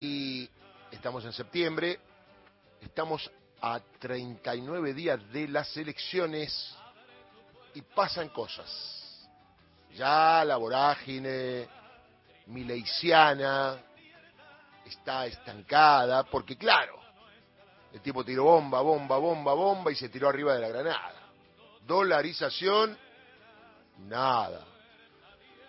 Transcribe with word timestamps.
Y 0.00 0.46
estamos 0.90 1.24
en 1.24 1.32
septiembre, 1.32 1.98
estamos 2.82 3.30
a 3.62 3.80
39 3.98 4.92
días 4.92 5.18
de 5.32 5.48
las 5.48 5.74
elecciones 5.74 6.76
y 7.72 7.80
pasan 7.80 8.28
cosas. 8.28 9.26
Ya 9.94 10.44
la 10.44 10.58
vorágine 10.58 11.66
mileiciana 12.48 13.78
está 14.84 15.24
estancada, 15.24 16.24
porque 16.24 16.58
claro, 16.58 17.00
el 17.94 18.02
tipo 18.02 18.22
tiró 18.22 18.44
bomba, 18.44 18.82
bomba, 18.82 19.16
bomba, 19.16 19.54
bomba 19.54 19.90
y 19.90 19.94
se 19.94 20.10
tiró 20.10 20.28
arriba 20.28 20.54
de 20.56 20.60
la 20.60 20.68
granada. 20.68 21.22
Dolarización, 21.86 22.98
nada. 24.00 24.75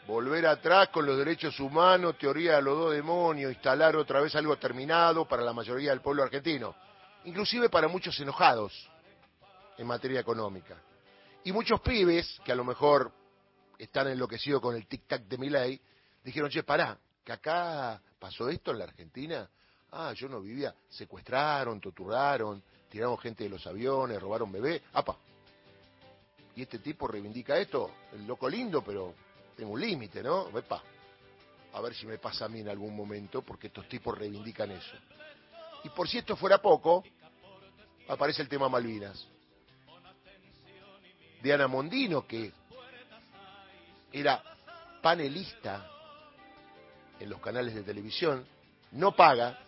Volver 0.08 0.48
atrás 0.48 0.88
con 0.88 1.05
los 1.05 1.18
derechos 1.18 1.60
humanos, 1.60 2.18
teoría 2.18 2.55
de 2.55 2.62
los 2.62 2.78
dos 2.78 2.94
demonios, 2.94 3.52
instalar 3.52 3.94
otra 3.98 4.22
vez 4.22 4.34
algo 4.36 4.55
terminado 4.55 5.28
para 5.28 5.44
la 5.44 5.52
mayoría 5.52 5.90
del 5.90 6.00
pueblo 6.00 6.23
argentino, 6.23 6.73
inclusive 7.26 7.68
para 7.68 7.90
muchos 7.90 8.17
enojados 8.22 8.90
en 9.78 9.86
materia 9.86 10.22
económica. 10.22 10.78
Y 11.44 11.52
muchos 11.52 11.81
pibes, 11.81 12.40
que 12.45 12.54
a 12.54 12.55
lo 12.55 12.64
mejor 12.64 13.12
están 13.78 14.08
enloquecidos 14.08 14.62
con 14.62 14.78
el 14.78 14.88
tic-tac 14.88 15.28
de 15.28 15.38
mi 15.38 15.50
ley, 15.50 15.80
dijeron, 16.23 16.50
che, 16.50 16.64
pará, 16.64 16.98
que 17.22 17.34
acá 17.34 18.02
pasó 18.17 18.48
esto 18.48 18.72
en 18.72 18.80
la 18.80 18.86
Argentina. 18.86 19.50
Ah, 19.92 20.14
yo 20.14 20.30
no 20.30 20.39
vivía. 20.39 20.73
Secuestraron, 20.88 21.81
torturaron, 21.81 22.64
tiraron 22.89 23.17
gente 23.17 23.44
de 23.44 23.50
los 23.50 23.67
aviones, 23.67 24.22
robaron 24.22 24.53
bebé. 24.53 24.84
¡Apa! 24.94 25.17
Y 26.55 26.62
este 26.62 26.80
tipo 26.80 27.09
reivindica 27.09 27.58
esto, 27.58 27.92
el 28.14 28.26
loco 28.26 28.48
lindo, 28.48 28.81
pero 28.81 29.27
tengo 29.57 29.71
un 29.71 29.81
límite, 29.81 30.21
¿no? 30.21 30.49
A 31.73 31.81
ver 31.81 31.93
si 31.95 32.05
me 32.05 32.20
pasa 32.20 32.45
a 32.45 32.47
mí 32.47 32.61
en 32.61 32.70
algún 32.70 32.95
momento, 32.95 33.41
porque 33.41 33.67
estos 33.67 33.89
tipos 33.89 34.16
reivindican 34.16 34.71
eso. 34.71 34.95
Y 35.83 35.89
por 35.89 36.07
si 36.07 36.20
esto 36.20 36.35
fuera 36.35 36.59
poco, 36.59 37.03
aparece 38.07 38.44
el 38.44 38.47
tema 38.47 38.69
Malvinas. 38.69 39.27
Diana 41.41 41.67
Mondino, 41.67 42.25
que 42.25 42.52
era 44.11 44.44
panelista 45.02 45.89
en 47.19 47.30
los 47.30 47.42
canales 47.42 47.73
de 47.73 47.83
televisión, 47.83 48.45
no 48.92 49.16
paga, 49.16 49.59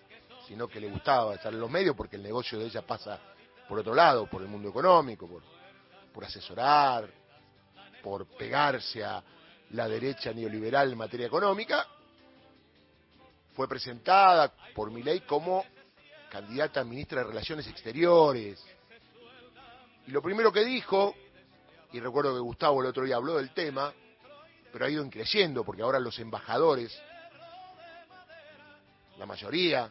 sino 0.48 0.68
que 0.68 0.80
le 0.80 0.90
gustaba 0.90 1.36
estar 1.36 1.52
en 1.54 1.60
los 1.60 1.70
medios 1.70 1.96
porque 1.96 2.16
el 2.16 2.24
negocio 2.24 2.60
de 2.60 2.66
ella 2.66 2.84
pasa 2.84 3.20
por 3.68 3.80
otro 3.80 3.94
lado, 3.94 4.28
por 4.28 4.42
el 4.42 4.48
mundo 4.48 4.70
económico, 4.70 5.28
por, 5.28 5.44
por 6.14 6.26
asesorar, 6.26 7.10
por 8.02 8.26
pegarse 8.26 9.04
a 9.04 9.24
la 9.72 9.88
derecha 9.88 10.34
neoliberal 10.34 10.92
en 10.92 10.98
materia 10.98 11.28
económica, 11.28 11.86
fue 13.54 13.68
presentada 13.68 14.54
por 14.74 14.92
Milei 14.92 15.22
como 15.22 15.66
candidata 16.30 16.82
a 16.82 16.84
ministra 16.84 17.22
de 17.22 17.28
Relaciones 17.28 17.68
Exteriores. 17.68 18.64
Y 20.08 20.12
lo 20.12 20.22
primero 20.22 20.52
que 20.52 20.64
dijo, 20.64 21.14
y 21.92 22.00
recuerdo 22.00 22.34
que 22.34 22.40
Gustavo 22.40 22.82
el 22.82 22.88
otro 22.88 23.04
día 23.04 23.18
habló 23.18 23.38
del 23.38 23.54
tema, 23.54 23.94
pero 24.72 24.86
ha 24.86 24.90
ido 24.90 25.08
creciendo 25.10 25.64
porque 25.64 25.82
ahora 25.82 26.00
los 26.00 26.18
embajadores, 26.20 26.98
la 29.18 29.26
mayoría, 29.26 29.90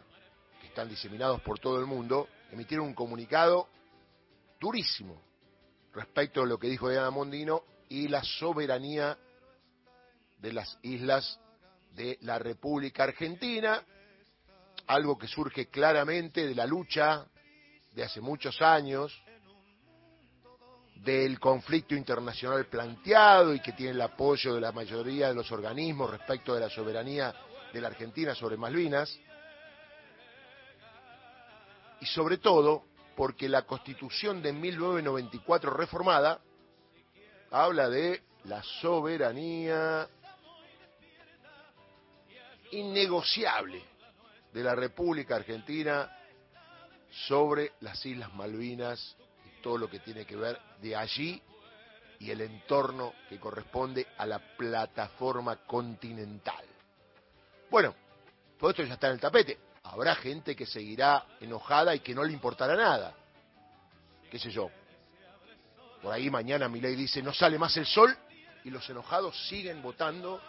que 0.60 0.68
están 0.68 0.88
diseminados 0.88 1.40
por 1.42 1.58
todo 1.58 1.78
el 1.78 1.86
mundo, 1.86 2.28
emitieron 2.50 2.86
un 2.86 2.94
comunicado 2.94 3.68
durísimo 4.58 5.20
respecto 5.92 6.42
a 6.42 6.46
lo 6.46 6.58
que 6.58 6.68
dijo 6.68 6.88
Diana 6.88 7.10
Mondino 7.10 7.62
y 7.88 8.08
la 8.08 8.22
soberanía 8.22 9.18
de 10.38 10.52
las 10.52 10.78
islas 10.82 11.38
de 11.94 12.18
la 12.22 12.38
República 12.38 13.04
Argentina, 13.04 13.82
algo 14.86 15.18
que 15.18 15.28
surge 15.28 15.66
claramente 15.66 16.46
de 16.46 16.54
la 16.54 16.66
lucha 16.66 17.26
de 17.92 18.04
hace 18.04 18.20
muchos 18.20 18.60
años, 18.62 19.12
del 20.96 21.38
conflicto 21.38 21.94
internacional 21.94 22.66
planteado 22.66 23.54
y 23.54 23.60
que 23.60 23.72
tiene 23.72 23.92
el 23.92 24.00
apoyo 24.00 24.54
de 24.54 24.60
la 24.60 24.72
mayoría 24.72 25.28
de 25.28 25.34
los 25.34 25.50
organismos 25.52 26.10
respecto 26.10 26.54
de 26.54 26.60
la 26.60 26.70
soberanía 26.70 27.34
de 27.72 27.80
la 27.80 27.88
Argentina 27.88 28.34
sobre 28.34 28.56
Malvinas, 28.56 29.18
y 32.00 32.06
sobre 32.06 32.38
todo 32.38 32.84
porque 33.16 33.48
la 33.48 33.62
Constitución 33.62 34.40
de 34.42 34.52
1994 34.52 35.72
reformada 35.72 36.40
habla 37.50 37.88
de 37.88 38.22
la 38.44 38.62
soberanía 38.80 40.08
innegociable 42.72 43.82
de 44.52 44.62
la 44.62 44.74
República 44.74 45.36
Argentina 45.36 46.10
sobre 47.26 47.72
las 47.80 48.04
Islas 48.04 48.32
Malvinas 48.34 49.16
y 49.46 49.62
todo 49.62 49.78
lo 49.78 49.90
que 49.90 50.00
tiene 50.00 50.24
que 50.24 50.36
ver 50.36 50.58
de 50.80 50.96
allí 50.96 51.42
y 52.20 52.30
el 52.30 52.40
entorno 52.40 53.14
que 53.28 53.38
corresponde 53.38 54.06
a 54.18 54.26
la 54.26 54.38
plataforma 54.38 55.56
continental. 55.64 56.64
Bueno, 57.70 57.94
todo 58.58 58.70
esto 58.70 58.82
ya 58.82 58.94
está 58.94 59.08
en 59.08 59.14
el 59.14 59.20
tapete. 59.20 59.58
Habrá 59.84 60.14
gente 60.16 60.56
que 60.56 60.66
seguirá 60.66 61.24
enojada 61.40 61.94
y 61.94 62.00
que 62.00 62.14
no 62.14 62.24
le 62.24 62.32
importará 62.32 62.74
nada. 62.74 63.14
¿Qué 64.30 64.38
sé 64.38 64.50
yo? 64.50 64.70
Por 66.02 66.12
ahí 66.12 66.30
mañana 66.30 66.68
mi 66.68 66.80
ley 66.80 66.94
dice 66.94 67.22
no 67.22 67.32
sale 67.32 67.58
más 67.58 67.76
el 67.76 67.86
sol 67.86 68.16
y 68.64 68.70
los 68.70 68.88
enojados 68.90 69.48
siguen 69.48 69.82
votando 69.82 70.40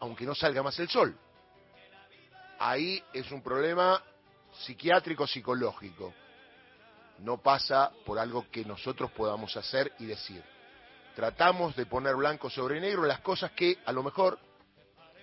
aunque 0.00 0.24
no 0.24 0.34
salga 0.34 0.62
más 0.62 0.78
el 0.78 0.88
sol 0.88 1.18
ahí 2.58 3.02
es 3.12 3.30
un 3.30 3.42
problema 3.42 4.02
psiquiátrico 4.60 5.26
psicológico. 5.26 6.12
No 7.18 7.38
pasa 7.38 7.92
por 8.04 8.18
algo 8.18 8.46
que 8.50 8.64
nosotros 8.64 9.10
podamos 9.12 9.56
hacer 9.56 9.92
y 9.98 10.06
decir. 10.06 10.42
Tratamos 11.14 11.76
de 11.76 11.86
poner 11.86 12.16
blanco 12.16 12.50
sobre 12.50 12.80
negro 12.80 13.04
las 13.04 13.20
cosas 13.20 13.52
que 13.52 13.78
a 13.84 13.92
lo 13.92 14.02
mejor 14.02 14.38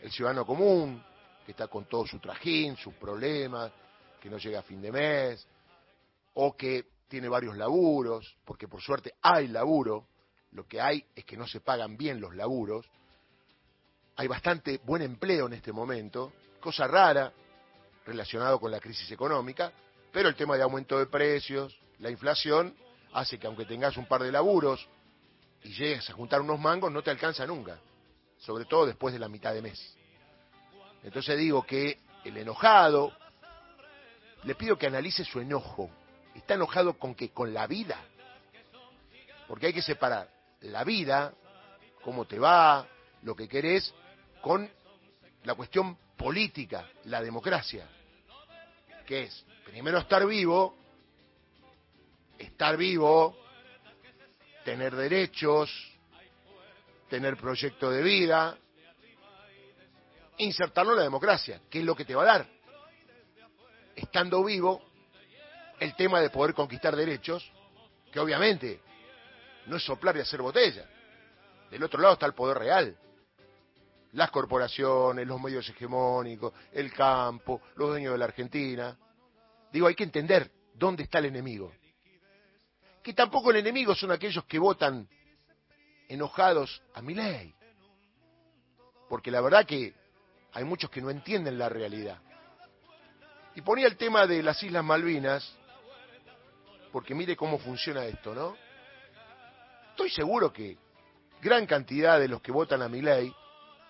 el 0.02 0.12
ciudadano 0.12 0.46
común, 0.46 1.04
que 1.46 1.52
está 1.52 1.68
con 1.68 1.86
todo 1.86 2.06
su 2.08 2.20
trajín, 2.20 2.78
sus 2.78 2.94
problemas, 2.94 3.72
que 4.22 4.30
no 4.30 4.38
llega 4.38 4.60
a 4.60 4.64
fin 4.64 4.82
de 4.82 4.92
mes, 4.92 5.46
o 6.36 6.56
que 6.56 6.86
tiene 7.08 7.28
varios 7.28 7.58
laburos, 7.58 8.38
porque 8.46 8.68
por 8.68 8.82
suerte 8.82 9.16
hay 9.22 9.48
laburo, 9.48 10.08
lo 10.52 10.66
que 10.66 10.80
hay 10.80 11.06
es 11.16 11.26
que 11.26 11.36
no 11.36 11.46
se 11.46 11.60
pagan 11.60 11.98
bien 11.98 12.22
los 12.22 12.36
laburos, 12.36 12.86
hay 14.16 14.28
bastante 14.28 14.80
buen 14.84 15.02
empleo 15.02 15.48
en 15.48 15.54
este 15.54 15.74
momento, 15.74 16.32
cosa 16.62 16.88
rara 16.88 17.34
relacionado 18.06 18.60
con 18.60 18.72
la 18.72 18.80
crisis 18.80 19.12
económica, 19.12 19.72
pero 20.12 20.30
el 20.30 20.36
tema 20.36 20.56
de 20.56 20.64
aumento 20.64 20.98
de 20.98 21.08
precios, 21.08 21.78
la 22.00 22.10
inflación, 22.10 22.76
hace 23.14 23.38
que 23.38 23.48
aunque 23.48 23.66
tengas 23.66 23.98
un 23.98 24.06
par 24.06 24.24
de 24.24 24.32
laburos 24.32 24.88
y 25.64 25.74
llegues 25.74 26.10
a 26.10 26.14
juntar 26.14 26.42
unos 26.42 26.60
mangos, 26.60 26.92
no 26.92 27.04
te 27.04 27.12
alcanza 27.12 27.46
nunca, 27.46 27.80
sobre 28.38 28.66
todo 28.66 28.86
después 28.86 29.14
de 29.14 29.20
la 29.20 29.28
mitad 29.28 29.54
de 29.54 29.62
mes. 29.62 29.98
Entonces 31.04 31.38
digo 31.38 31.64
que 31.66 32.00
el 32.24 32.38
enojado, 32.38 33.12
le 34.44 34.56
pido 34.56 34.78
que 34.78 34.88
analice 34.88 35.24
su 35.24 35.40
enojo. 35.40 35.90
¿Está 36.36 36.54
enojado 36.54 36.98
con 36.98 37.14
que 37.16 37.30
Con 37.30 37.54
la 37.54 37.68
vida. 37.68 37.98
Porque 39.48 39.68
hay 39.68 39.74
que 39.74 39.82
separar 39.82 40.30
la 40.62 40.84
vida, 40.84 41.34
cómo 42.04 42.26
te 42.26 42.40
va, 42.40 42.88
lo 43.24 43.36
que 43.36 43.48
querés, 43.48 43.94
con 44.42 44.70
la 45.44 45.56
cuestión 45.56 45.98
política, 46.22 46.88
la 47.06 47.20
democracia, 47.20 47.88
que 49.08 49.24
es 49.24 49.44
primero 49.66 49.98
estar 49.98 50.24
vivo, 50.28 50.78
estar 52.38 52.78
vivo, 52.78 53.36
tener 54.64 54.96
derechos, 54.96 55.72
tener 57.10 57.38
proyecto 57.38 57.90
de 57.90 58.04
vida, 58.04 58.56
insertarlo 60.38 60.92
en 60.92 61.00
la 61.00 61.04
democracia, 61.04 61.60
que 61.68 61.80
es 61.80 61.86
lo 61.86 61.96
que 61.96 62.06
te 62.06 62.14
va 62.14 62.22
a 62.22 62.38
dar. 62.38 62.48
Estando 63.96 64.44
vivo, 64.44 64.80
el 65.80 65.96
tema 65.96 66.22
de 66.22 66.30
poder 66.30 66.54
conquistar 66.54 66.96
derechos, 66.96 67.52
que 68.12 68.20
obviamente 68.20 68.80
no 69.66 69.78
es 69.78 69.84
soplar 69.84 70.16
y 70.18 70.20
hacer 70.20 70.42
botella. 70.42 70.88
Del 71.72 71.84
otro 71.84 72.00
lado 72.00 72.14
está 72.14 72.28
el 72.28 72.36
poder 72.36 72.60
real, 72.60 72.96
las 74.14 74.30
corporaciones, 74.32 75.26
los 75.26 75.42
medios 75.42 75.68
hegemónicos, 75.70 76.54
el 76.72 76.92
campo, 76.94 77.62
los 77.76 77.90
dueños 77.90 78.14
de 78.14 78.18
la 78.18 78.26
Argentina. 78.26 78.98
Digo, 79.72 79.88
hay 79.88 79.96
que 79.96 80.04
entender 80.04 80.52
dónde 80.74 81.04
está 81.04 81.20
el 81.20 81.26
enemigo. 81.26 81.72
Que 83.02 83.14
tampoco 83.14 83.52
el 83.52 83.58
enemigo 83.58 83.96
son 83.96 84.12
aquellos 84.12 84.46
que 84.46 84.60
votan 84.60 85.08
enojados 86.08 86.82
a 86.94 87.02
mi 87.02 87.14
ley. 87.14 87.54
Porque 89.10 89.32
la 89.32 89.42
verdad 89.42 89.66
que 89.66 89.94
hay 90.54 90.64
muchos 90.64 90.90
que 90.90 91.02
no 91.02 91.10
entienden 91.10 91.58
la 91.58 91.70
realidad. 91.70 92.20
Y 93.56 93.62
ponía 93.62 93.88
el 93.88 93.98
tema 93.98 94.28
de 94.28 94.44
las 94.44 94.62
Islas 94.64 94.84
Malvinas, 94.84 95.58
porque 96.92 97.16
mire 97.16 97.36
cómo 97.36 97.58
funciona 97.58 98.06
esto, 98.06 98.34
¿no? 98.34 98.56
Estoy 99.90 100.10
seguro 100.10 100.52
que 100.52 100.78
gran 101.42 101.66
cantidad 101.66 102.20
de 102.20 102.28
los 102.28 102.42
que 102.42 102.52
votan 102.52 102.82
a 102.82 102.90
mi 102.90 103.02
ley 103.02 103.34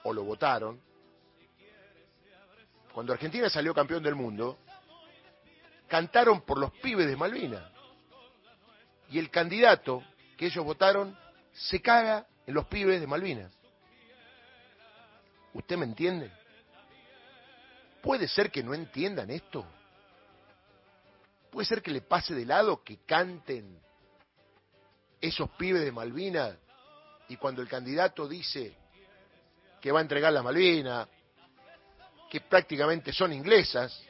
o 0.03 0.13
lo 0.13 0.23
votaron, 0.23 0.81
cuando 2.93 3.13
Argentina 3.13 3.49
salió 3.49 3.73
campeón 3.73 4.03
del 4.03 4.15
mundo, 4.15 4.57
cantaron 5.87 6.41
por 6.41 6.57
los 6.57 6.71
pibes 6.73 7.07
de 7.07 7.15
Malvinas. 7.15 7.63
Y 9.09 9.19
el 9.19 9.29
candidato 9.29 10.03
que 10.37 10.47
ellos 10.47 10.63
votaron 10.65 11.17
se 11.53 11.81
caga 11.81 12.25
en 12.45 12.53
los 12.53 12.65
pibes 12.67 12.99
de 12.99 13.07
Malvinas. 13.07 13.51
¿Usted 15.53 15.77
me 15.77 15.85
entiende? 15.85 16.31
¿Puede 18.01 18.27
ser 18.27 18.51
que 18.51 18.63
no 18.63 18.73
entiendan 18.73 19.29
esto? 19.29 19.65
¿Puede 21.49 21.65
ser 21.65 21.81
que 21.81 21.91
le 21.91 22.01
pase 22.01 22.33
de 22.33 22.45
lado 22.45 22.83
que 22.83 22.97
canten 23.05 23.79
esos 25.19 25.49
pibes 25.51 25.83
de 25.83 25.91
Malvinas 25.91 26.55
y 27.27 27.37
cuando 27.37 27.61
el 27.61 27.67
candidato 27.67 28.27
dice 28.27 28.75
que 29.81 29.91
va 29.91 29.99
a 29.99 30.03
entregar 30.03 30.31
la 30.31 30.43
Malvina, 30.43 31.07
que 32.29 32.39
prácticamente 32.41 33.11
son 33.11 33.33
inglesas, 33.33 34.01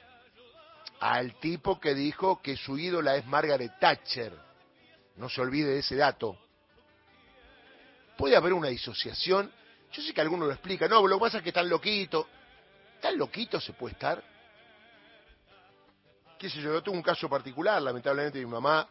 al 1.00 1.40
tipo 1.40 1.80
que 1.80 1.96
dijo 1.96 2.42
que 2.42 2.56
su 2.56 2.78
ídola 2.78 3.16
es 3.16 3.26
Margaret 3.26 3.80
Thatcher. 3.80 4.38
No 5.16 5.30
se 5.30 5.42
olvide 5.42 5.70
de 5.70 5.80
ese 5.80 5.96
dato. 5.96 6.38
Puede 8.18 8.36
haber 8.36 8.54
una 8.54 8.68
disociación. 8.68 9.52
Yo 9.92 10.02
sé 10.02 10.14
que 10.14 10.22
algunos 10.22 10.48
lo 10.48 10.54
explican. 10.54 10.90
No, 10.90 11.08
lo 11.08 11.18
que 11.18 11.22
pasa 11.22 11.38
es 11.38 11.44
que 11.44 11.50
están 11.50 11.70
loquitos. 11.70 12.28
¿Tan 13.02 13.18
loquito 13.18 13.60
se 13.60 13.74
puede 13.74 13.94
estar? 13.94 14.24
¿Qué 16.38 16.50
sé 16.50 16.62
yo? 16.62 16.72
Yo 16.72 16.84
tuve 16.84 16.98
un 16.98 17.02
caso 17.02 17.28
particular. 17.28 17.82
Lamentablemente 17.82 18.38
mi 18.38 18.46
mamá 18.46 18.88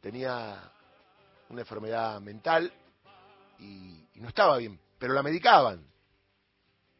tenía 0.00 0.58
una 1.48 1.60
enfermedad 1.60 2.20
mental 2.20 2.72
y 3.60 4.04
no 4.14 4.28
estaba 4.28 4.56
bien, 4.56 4.80
pero 5.00 5.14
la 5.14 5.22
medicaban. 5.22 5.82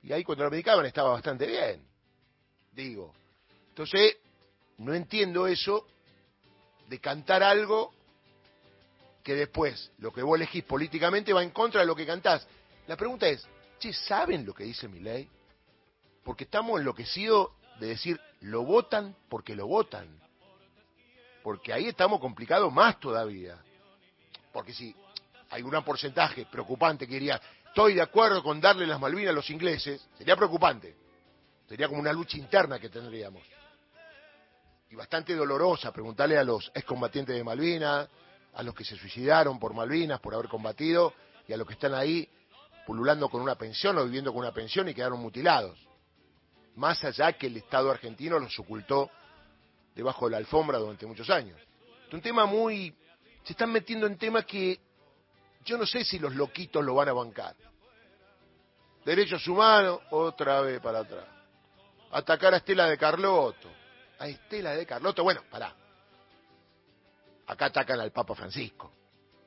Y 0.03 0.13
ahí 0.13 0.25
cuando 0.25 0.43
la 0.45 0.51
medicaban 0.51 0.87
estaba 0.87 1.11
bastante 1.11 1.47
bien. 1.47 1.87
Digo. 2.73 3.15
Entonces, 3.69 4.17
no 4.79 4.95
entiendo 4.95 5.47
eso 5.47 5.87
de 6.89 6.99
cantar 6.99 7.43
algo 7.43 7.93
que 9.23 9.35
después 9.35 9.93
lo 9.99 10.13
que 10.13 10.23
vos 10.23 10.37
elegís 10.37 10.65
políticamente 10.65 11.35
va 11.35 11.43
en 11.43 11.51
contra 11.51 11.83
de 11.83 11.87
lo 11.87 11.95
que 11.95 12.07
cantás. 12.07 12.49
La 12.87 12.97
pregunta 12.97 13.29
es, 13.29 13.47
che, 13.79 13.93
¿saben 13.93 14.47
lo 14.47 14.55
que 14.55 14.65
dice 14.65 14.89
mi 14.89 15.01
ley? 15.01 15.29
Porque 16.25 16.45
estamos 16.45 16.81
enloquecidos 16.81 17.51
de 17.79 17.89
decir, 17.89 18.19
lo 18.41 18.65
votan 18.65 19.15
porque 19.29 19.55
lo 19.55 19.67
votan. 19.67 20.09
Porque 21.43 21.75
ahí 21.75 21.89
estamos 21.89 22.19
complicados 22.19 22.73
más 22.73 22.99
todavía. 22.99 23.63
Porque 24.53 24.73
si 24.73 24.97
hay 25.51 25.63
un 25.63 25.85
porcentaje 25.85 26.47
preocupante 26.47 27.07
que 27.07 27.15
diría, 27.15 27.41
estoy 27.71 27.95
de 27.95 28.03
acuerdo 28.03 28.43
con 28.43 28.61
darle 28.61 28.87
las 28.87 29.01
Malvinas 29.01 29.31
a 29.31 29.33
los 29.33 29.49
ingleses, 29.49 30.05
sería 30.19 30.37
preocupante. 30.37 30.97
Sería 31.69 31.87
como 31.89 32.01
una 32.01 32.13
lucha 32.13 32.37
interna 32.37 32.81
que 32.81 32.89
tendríamos. 32.89 33.43
Y 34.91 34.97
bastante 34.97 35.37
dolorosa 35.37 35.93
preguntarle 35.93 36.37
a 36.37 36.43
los 36.43 36.71
excombatientes 36.75 37.35
de 37.35 37.45
Malvinas, 37.45 38.09
a 38.55 38.63
los 38.65 38.75
que 38.75 38.85
se 38.85 38.97
suicidaron 38.97 39.61
por 39.61 39.73
Malvinas, 39.73 40.19
por 40.19 40.35
haber 40.35 40.49
combatido, 40.49 41.15
y 41.47 41.53
a 41.53 41.57
los 41.57 41.67
que 41.67 41.75
están 41.75 41.95
ahí 41.95 42.29
pululando 42.85 43.29
con 43.29 43.41
una 43.41 43.55
pensión 43.55 43.97
o 43.99 44.05
viviendo 44.05 44.33
con 44.33 44.41
una 44.41 44.53
pensión 44.53 44.89
y 44.89 44.95
quedaron 44.95 45.21
mutilados. 45.21 45.79
Más 46.75 47.05
allá 47.05 47.33
que 47.35 47.47
el 47.47 47.57
Estado 47.57 47.89
argentino 47.93 48.41
los 48.41 48.59
ocultó 48.59 49.11
debajo 49.95 50.27
de 50.27 50.33
la 50.33 50.37
alfombra 50.39 50.79
durante 50.79 51.07
muchos 51.07 51.31
años. 51.31 51.59
Es 52.09 52.13
un 52.13 52.21
tema 52.21 52.47
muy... 52.47 52.93
Se 53.45 53.53
están 53.53 53.71
metiendo 53.71 54.09
en 54.09 54.19
temas 54.19 54.45
que 54.45 54.81
yo 55.65 55.77
no 55.77 55.87
sé 55.87 56.05
si 56.05 56.19
los 56.19 56.35
loquitos 56.35 56.85
lo 56.85 56.95
van 56.95 57.09
a 57.09 57.13
bancar. 57.13 57.55
Derechos 59.05 59.47
humanos, 59.47 60.01
otra 60.11 60.61
vez 60.61 60.81
para 60.81 61.01
atrás. 61.01 61.27
Atacar 62.13 62.55
a 62.55 62.59
Estela 62.59 62.87
de 62.87 62.99
Carlotto. 62.99 63.69
A 64.19 64.29
Estela 64.29 64.75
de 64.75 64.87
Carlotto, 64.87 65.23
bueno, 65.23 65.43
pará. 65.51 65.75
Acá 67.47 67.67
atacan 67.67 68.01
al 68.01 68.13
Papa 68.13 68.35
Francisco, 68.35 68.93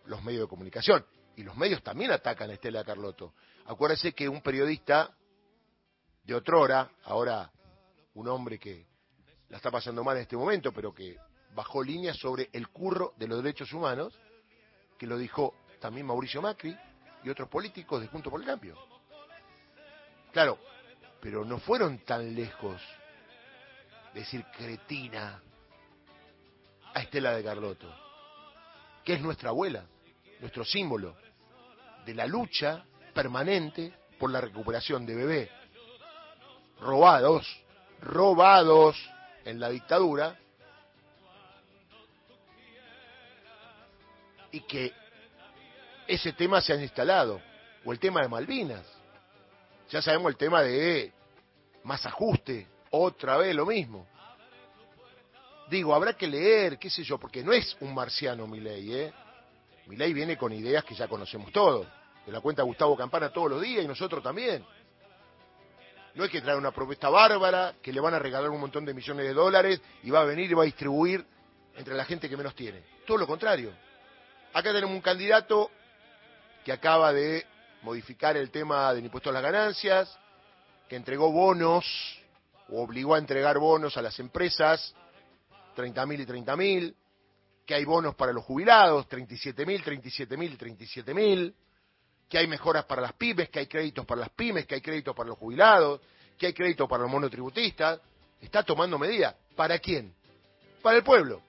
los 0.05 0.21
medios 0.23 0.41
de 0.41 0.47
comunicación. 0.47 1.05
Y 1.35 1.43
los 1.43 1.55
medios 1.55 1.81
también 1.81 2.11
atacan 2.11 2.49
a 2.49 2.53
Estela 2.53 2.79
de 2.79 2.85
Carlotto. 2.85 3.33
Acuérdese 3.65 4.13
que 4.13 4.27
un 4.27 4.41
periodista 4.41 5.15
de 6.23 6.35
otrora, 6.35 6.91
ahora 7.03 7.51
un 8.15 8.27
hombre 8.27 8.59
que 8.59 8.87
la 9.49 9.57
está 9.57 9.71
pasando 9.71 10.03
mal 10.03 10.15
en 10.17 10.23
este 10.23 10.37
momento, 10.37 10.71
pero 10.71 10.93
que 10.93 11.17
bajó 11.53 11.83
líneas 11.83 12.17
sobre 12.17 12.49
el 12.53 12.69
curro 12.69 13.13
de 13.17 13.27
los 13.27 13.43
derechos 13.43 13.71
humanos, 13.73 14.19
que 14.97 15.07
lo 15.07 15.17
dijo 15.17 15.55
también 15.83 16.07
Mauricio 16.07 16.41
Macri 16.41 16.73
y 17.25 17.29
otros 17.29 17.49
políticos 17.49 17.99
de 17.99 18.07
Junto 18.07 18.31
por 18.31 18.39
el 18.39 18.47
Cambio. 18.47 18.77
Claro, 20.31 20.57
pero 21.19 21.43
no 21.43 21.57
fueron 21.59 22.05
tan 22.05 22.33
lejos 22.33 22.81
de 24.13 24.21
decir 24.21 24.45
cretina 24.57 25.41
a 26.93 27.01
Estela 27.01 27.33
de 27.35 27.43
Carlotto, 27.43 27.93
que 29.03 29.15
es 29.15 29.21
nuestra 29.21 29.49
abuela, 29.49 29.85
nuestro 30.39 30.63
símbolo 30.63 31.17
de 32.05 32.15
la 32.15 32.27
lucha 32.27 32.85
permanente 33.13 33.93
por 34.17 34.31
la 34.31 34.39
recuperación 34.39 35.05
de 35.05 35.15
bebé 35.15 35.51
robados, 36.79 37.45
robados 37.99 38.95
en 39.43 39.59
la 39.59 39.67
dictadura, 39.67 40.39
y 44.49 44.61
que 44.61 45.02
ese 46.07 46.33
tema 46.33 46.61
se 46.61 46.73
ha 46.73 46.75
instalado, 46.75 47.41
o 47.85 47.91
el 47.91 47.99
tema 47.99 48.21
de 48.21 48.27
Malvinas. 48.27 48.85
Ya 49.89 50.01
sabemos 50.01 50.31
el 50.31 50.37
tema 50.37 50.61
de 50.61 51.11
más 51.83 52.05
ajuste, 52.05 52.67
otra 52.89 53.37
vez 53.37 53.55
lo 53.55 53.65
mismo. 53.65 54.07
Digo, 55.69 55.95
habrá 55.95 56.13
que 56.13 56.27
leer, 56.27 56.77
qué 56.77 56.89
sé 56.89 57.03
yo, 57.03 57.17
porque 57.17 57.43
no 57.43 57.53
es 57.53 57.75
un 57.79 57.93
marciano 57.93 58.47
mi 58.47 58.59
ley, 58.59 58.93
¿eh? 58.93 59.13
Mi 59.87 59.95
ley 59.95 60.13
viene 60.13 60.37
con 60.37 60.53
ideas 60.53 60.83
que 60.83 60.95
ya 60.95 61.07
conocemos 61.07 61.51
todos, 61.51 61.87
de 62.25 62.31
la 62.31 62.39
cuenta 62.41 62.63
Gustavo 62.63 62.95
Campana 62.95 63.29
todos 63.29 63.49
los 63.49 63.61
días 63.61 63.83
y 63.83 63.87
nosotros 63.87 64.23
también. 64.23 64.65
No 66.15 66.23
es 66.25 66.31
que 66.31 66.41
trae 66.41 66.55
una 66.55 66.71
propuesta 66.71 67.09
bárbara, 67.09 67.73
que 67.81 67.91
le 67.91 67.99
van 67.99 68.13
a 68.13 68.19
regalar 68.19 68.49
un 68.49 68.61
montón 68.61 68.85
de 68.85 68.93
millones 68.93 69.25
de 69.25 69.33
dólares 69.33 69.81
y 70.03 70.11
va 70.11 70.21
a 70.21 70.25
venir 70.25 70.51
y 70.51 70.53
va 70.53 70.61
a 70.61 70.65
distribuir 70.65 71.25
entre 71.75 71.95
la 71.95 72.05
gente 72.05 72.29
que 72.29 72.37
menos 72.37 72.55
tiene. 72.55 72.83
Todo 73.05 73.17
lo 73.17 73.27
contrario. 73.27 73.73
Acá 74.53 74.71
tenemos 74.71 74.91
un 74.91 75.01
candidato 75.01 75.71
que 76.63 76.71
acaba 76.71 77.13
de 77.13 77.45
modificar 77.81 78.37
el 78.37 78.49
tema 78.49 78.93
del 78.93 79.05
impuesto 79.05 79.29
a 79.29 79.33
las 79.33 79.43
ganancias, 79.43 80.17
que 80.87 80.95
entregó 80.95 81.31
bonos, 81.31 81.85
o 82.69 82.81
obligó 82.81 83.15
a 83.15 83.19
entregar 83.19 83.57
bonos 83.59 83.97
a 83.97 84.01
las 84.01 84.19
empresas, 84.19 84.95
30.000 85.75 86.21
y 86.21 86.25
30.000, 86.25 86.95
que 87.65 87.75
hay 87.75 87.85
bonos 87.85 88.15
para 88.15 88.31
los 88.31 88.43
jubilados, 88.43 89.07
37.000, 89.07 89.83
37.000 89.83 90.51
y 90.51 90.57
37.000, 90.57 91.53
que 92.29 92.37
hay 92.37 92.47
mejoras 92.47 92.85
para 92.85 93.01
las 93.01 93.13
pymes, 93.13 93.49
que 93.49 93.59
hay 93.59 93.67
créditos 93.67 94.05
para 94.05 94.21
las 94.21 94.29
pymes, 94.29 94.65
que 94.65 94.75
hay 94.75 94.81
créditos 94.81 95.15
para 95.15 95.29
los 95.29 95.37
jubilados, 95.37 96.01
que 96.37 96.47
hay 96.47 96.53
créditos 96.53 96.89
para 96.89 97.03
los 97.03 97.11
monotributistas. 97.11 97.99
Está 98.41 98.63
tomando 98.63 98.97
medidas. 98.97 99.35
¿Para 99.55 99.77
quién? 99.79 100.13
Para 100.81 100.97
el 100.97 101.03
pueblo. 101.03 101.41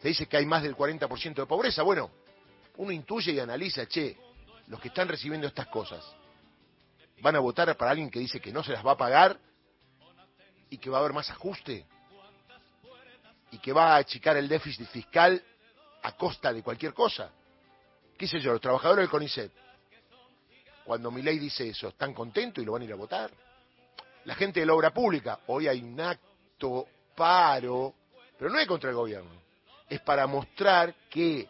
Se 0.00 0.08
dice 0.08 0.26
que 0.26 0.36
hay 0.36 0.46
más 0.46 0.62
del 0.62 0.76
40% 0.76 1.34
de 1.34 1.46
pobreza. 1.46 1.82
Bueno, 1.82 2.10
uno 2.76 2.92
intuye 2.92 3.32
y 3.32 3.40
analiza, 3.40 3.86
che, 3.86 4.16
los 4.66 4.80
que 4.80 4.88
están 4.88 5.08
recibiendo 5.08 5.46
estas 5.46 5.68
cosas, 5.68 6.04
van 7.20 7.36
a 7.36 7.40
votar 7.40 7.74
para 7.76 7.92
alguien 7.92 8.10
que 8.10 8.18
dice 8.18 8.40
que 8.40 8.52
no 8.52 8.62
se 8.62 8.72
las 8.72 8.84
va 8.84 8.92
a 8.92 8.96
pagar 8.96 9.38
y 10.70 10.78
que 10.78 10.90
va 10.90 10.98
a 10.98 11.00
haber 11.00 11.12
más 11.12 11.30
ajuste 11.30 11.86
y 13.50 13.58
que 13.58 13.72
va 13.72 13.94
a 13.94 13.96
achicar 13.96 14.36
el 14.36 14.48
déficit 14.48 14.88
fiscal 14.88 15.42
a 16.02 16.16
costa 16.16 16.52
de 16.52 16.62
cualquier 16.62 16.92
cosa. 16.92 17.30
¿Qué 18.18 18.26
sé 18.26 18.40
yo? 18.40 18.52
Los 18.52 18.60
trabajadores 18.60 19.04
del 19.04 19.10
CONICET, 19.10 19.52
cuando 20.84 21.10
mi 21.10 21.22
ley 21.22 21.38
dice 21.38 21.68
eso, 21.68 21.88
están 21.88 22.12
contentos 22.12 22.62
y 22.62 22.66
lo 22.66 22.72
van 22.72 22.82
a 22.82 22.84
ir 22.84 22.92
a 22.92 22.96
votar. 22.96 23.30
La 24.24 24.34
gente 24.34 24.60
de 24.60 24.66
la 24.66 24.74
obra 24.74 24.92
pública, 24.92 25.40
hoy 25.46 25.68
hay 25.68 25.82
un 25.82 26.00
acto, 26.00 26.88
paro, 27.14 27.94
pero 28.38 28.50
no 28.50 28.58
es 28.58 28.66
contra 28.66 28.90
el 28.90 28.96
gobierno, 28.96 29.30
es 29.88 30.00
para 30.00 30.26
mostrar 30.26 30.94
que 31.08 31.48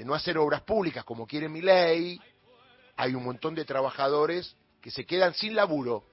de 0.00 0.06
no 0.06 0.14
hacer 0.14 0.38
obras 0.38 0.62
públicas 0.62 1.04
como 1.04 1.26
quiere 1.26 1.46
mi 1.46 1.60
ley, 1.60 2.18
hay 2.96 3.14
un 3.14 3.22
montón 3.22 3.54
de 3.54 3.66
trabajadores 3.66 4.56
que 4.80 4.90
se 4.90 5.04
quedan 5.04 5.34
sin 5.34 5.54
laburo. 5.54 6.06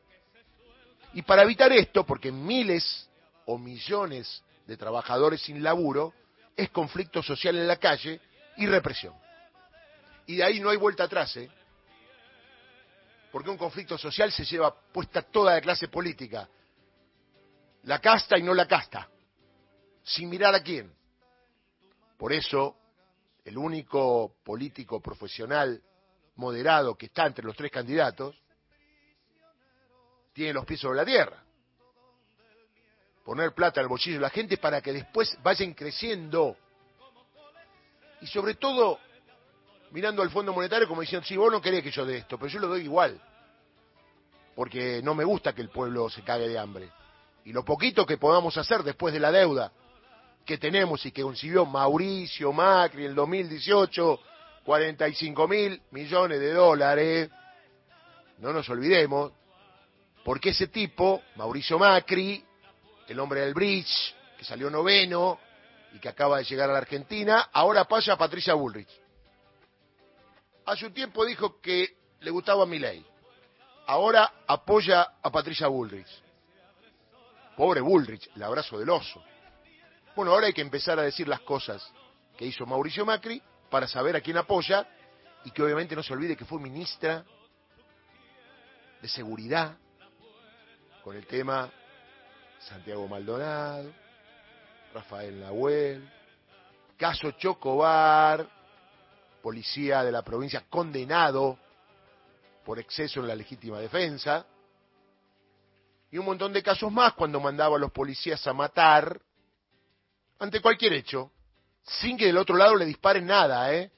Y 1.13 1.21
para 1.21 1.43
evitar 1.43 1.71
esto, 1.71 2.05
porque 2.05 2.29
miles 2.29 3.09
o 3.45 3.57
millones 3.57 4.43
de 4.65 4.75
trabajadores 4.75 5.41
sin 5.41 5.63
laburo, 5.63 6.13
es 6.57 6.69
conflicto 6.69 7.23
social 7.23 7.55
en 7.55 7.65
la 7.65 7.77
calle 7.77 8.19
y 8.57 8.65
represión. 8.67 9.13
Y 10.25 10.35
de 10.35 10.43
ahí 10.43 10.59
no 10.59 10.69
hay 10.69 10.75
vuelta 10.75 11.05
atrás, 11.05 11.37
¿eh? 11.37 11.49
Porque 13.31 13.49
un 13.49 13.57
conflicto 13.57 13.97
social 13.97 14.33
se 14.33 14.43
lleva 14.43 14.75
puesta 14.91 15.21
toda 15.21 15.53
la 15.53 15.61
clase 15.61 15.87
política, 15.87 16.49
la 17.83 17.99
casta 17.99 18.37
y 18.37 18.43
no 18.43 18.53
la 18.53 18.67
casta, 18.67 19.07
sin 20.03 20.27
mirar 20.27 20.53
a 20.53 20.61
quién. 20.61 20.93
Por 22.17 22.33
eso 22.33 22.75
el 23.47 23.57
único 23.57 24.35
político 24.43 24.99
profesional 24.99 25.81
moderado 26.35 26.95
que 26.95 27.05
está 27.05 27.25
entre 27.25 27.45
los 27.45 27.55
tres 27.55 27.71
candidatos, 27.71 28.35
tiene 30.33 30.51
los 30.51 30.65
pies 30.65 30.81
sobre 30.81 30.97
la 30.97 31.05
tierra. 31.05 31.41
Poner 33.23 33.53
plata 33.53 33.79
al 33.79 33.87
bolsillo 33.87 34.17
de 34.17 34.23
la 34.23 34.29
gente 34.29 34.57
para 34.57 34.81
que 34.81 34.91
después 34.91 35.37
vayan 35.43 35.73
creciendo. 35.73 36.57
Y 38.19 38.27
sobre 38.27 38.55
todo, 38.55 38.99
mirando 39.91 40.21
al 40.21 40.29
Fondo 40.29 40.51
Monetario 40.51 40.85
como 40.85 40.99
diciendo, 40.99 41.25
sí, 41.25 41.37
vos 41.37 41.49
no 41.49 41.61
querés 41.61 41.83
que 41.83 41.91
yo 41.91 42.05
dé 42.05 42.17
esto, 42.17 42.37
pero 42.37 42.51
yo 42.51 42.59
lo 42.59 42.67
doy 42.67 42.81
igual. 42.81 43.21
Porque 44.57 45.01
no 45.01 45.15
me 45.15 45.23
gusta 45.23 45.53
que 45.53 45.61
el 45.61 45.69
pueblo 45.69 46.09
se 46.09 46.21
cague 46.21 46.49
de 46.49 46.59
hambre. 46.59 46.91
Y 47.45 47.53
lo 47.53 47.63
poquito 47.63 48.05
que 48.05 48.17
podamos 48.17 48.57
hacer 48.57 48.83
después 48.83 49.13
de 49.13 49.21
la 49.21 49.31
deuda 49.31 49.71
que 50.47 50.57
tenemos 50.57 51.05
y 51.05 51.11
que 51.11 51.23
concibió 51.23 51.65
Mauricio 51.65 52.53
Macri 52.53 53.03
en 53.03 53.09
el 53.09 53.15
2018, 53.15 54.19
45 54.63 55.47
mil 55.47 55.81
millones 55.91 56.39
de 56.39 56.53
dólares, 56.53 57.29
no 58.37 58.53
nos 58.53 58.67
olvidemos, 58.69 59.33
porque 60.23 60.49
ese 60.51 60.67
tipo, 60.67 61.21
Mauricio 61.35 61.77
Macri, 61.77 62.41
el 63.09 63.19
hombre 63.19 63.41
del 63.41 63.53
bridge, 63.53 64.15
que 64.37 64.45
salió 64.45 64.69
noveno 64.69 65.37
y 65.93 65.99
que 65.99 66.07
acaba 66.07 66.37
de 66.37 66.45
llegar 66.45 66.69
a 66.69 66.73
la 66.73 66.79
Argentina, 66.79 67.49
ahora 67.51 67.83
pasa 67.83 68.13
a 68.13 68.17
Patricia 68.17 68.53
Bullrich. 68.53 68.89
Hace 70.65 70.85
un 70.85 70.93
tiempo 70.93 71.25
dijo 71.25 71.59
que 71.59 71.97
le 72.21 72.31
gustaba 72.31 72.65
mi 72.65 72.79
ley. 72.79 73.05
Ahora 73.85 74.31
apoya 74.47 75.15
a 75.21 75.29
Patricia 75.29 75.67
Bullrich. 75.67 76.23
Pobre 77.57 77.81
Bullrich, 77.81 78.29
el 78.33 78.43
abrazo 78.43 78.79
del 78.79 78.89
oso. 78.89 79.21
Bueno, 80.17 80.31
ahora 80.31 80.47
hay 80.47 80.53
que 80.53 80.61
empezar 80.61 80.97
a 80.97 81.03
decir 81.03 81.27
las 81.27 81.41
cosas 81.41 81.93
que 82.35 82.47
hizo 82.47 82.65
Mauricio 82.65 83.05
Macri 83.05 83.39
para 83.69 83.87
saber 83.87 84.15
a 84.15 84.21
quién 84.21 84.35
apoya 84.35 84.83
y 85.45 85.51
que 85.51 85.61
obviamente 85.61 85.95
no 85.95 86.01
se 86.01 86.11
olvide 86.11 86.35
que 86.35 86.43
fue 86.43 86.59
ministra 86.59 87.23
de 88.99 89.07
Seguridad 89.07 89.77
con 91.03 91.15
el 91.15 91.27
tema 91.27 91.71
Santiago 92.57 93.07
Maldonado, 93.07 93.93
Rafael 94.91 95.39
Nahuel, 95.39 96.11
caso 96.97 97.29
Chocobar, 97.33 98.49
policía 99.43 100.03
de 100.03 100.11
la 100.11 100.23
provincia 100.23 100.65
condenado 100.67 101.59
por 102.65 102.79
exceso 102.79 103.19
en 103.19 103.27
la 103.27 103.35
legítima 103.35 103.79
defensa, 103.79 104.47
y 106.09 106.17
un 106.17 106.25
montón 106.25 106.53
de 106.53 106.63
casos 106.63 106.91
más 106.91 107.13
cuando 107.13 107.39
mandaba 107.39 107.75
a 107.75 107.79
los 107.79 107.91
policías 107.91 108.47
a 108.47 108.53
matar 108.53 109.21
ante 110.39 110.61
cualquier 110.61 110.93
hecho, 110.93 111.31
sin 111.83 112.17
que 112.17 112.25
del 112.25 112.37
otro 112.37 112.55
lado 112.57 112.75
le 112.75 112.85
disparen 112.85 113.25
nada, 113.25 113.73
¿eh? 113.73 113.91